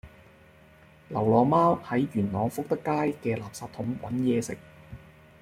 [1.11, 2.81] 流浪貓喺元朗福德街
[3.21, 4.57] 嘅垃圾桶搵野食